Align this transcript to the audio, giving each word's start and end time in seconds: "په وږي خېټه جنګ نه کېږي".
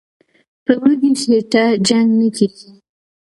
"په 0.65 0.73
وږي 0.81 1.11
خېټه 1.21 1.63
جنګ 1.87 2.07
نه 2.19 2.27
کېږي". 2.35 2.69